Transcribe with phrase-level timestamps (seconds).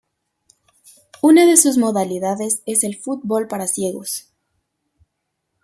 [1.21, 4.33] Una de sus modalidades es el fútbol para ciegos.